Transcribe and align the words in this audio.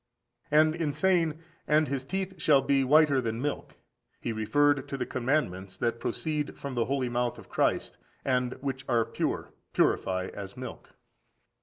13. 0.49 0.59
And 0.59 0.75
in 0.81 0.93
saying, 0.93 1.39
"And 1.67 1.87
his 1.87 2.03
teeth 2.05 2.41
(shall 2.41 2.63
be) 2.63 2.83
whiter 2.83 3.21
than 3.21 3.39
milk," 3.39 3.75
he 4.19 4.33
referred 4.33 4.87
to 4.87 4.97
the 4.97 5.05
commandments 5.05 5.77
that 5.77 5.99
proceed 5.99 6.57
from 6.57 6.73
the 6.73 6.85
holy 6.85 7.07
mouth 7.07 7.37
of 7.37 7.49
Christ, 7.49 7.99
and 8.25 8.53
which 8.61 8.83
are 8.89 9.05
pure 9.05 9.53
(purify) 9.73 10.29
as 10.33 10.57
milk. 10.57 10.95